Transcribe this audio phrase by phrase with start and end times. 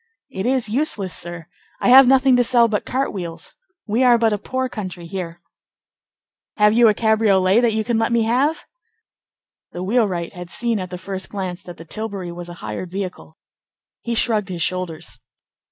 [0.31, 1.45] "It is useless, sir.
[1.79, 3.53] I have nothing to sell but cart wheels.
[3.85, 5.43] We are but a poor country here."
[6.57, 8.65] "Have you a cabriolet that you can let me have?"
[9.73, 13.37] The wheelwright had seen at the first glance that the tilbury was a hired vehicle.
[14.01, 15.19] He shrugged his shoulders.